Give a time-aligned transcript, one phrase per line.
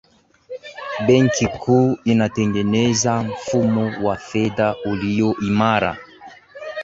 [1.07, 5.97] benki kuu inatengeneza mfumo wa fedha uliyo imara